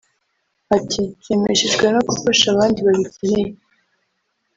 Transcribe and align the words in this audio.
Ati 0.77 1.01
“Nshimishijwe 1.19 1.85
no 1.93 2.01
gufasha 2.09 2.45
abandi 2.53 2.79
babikeneye 2.87 3.51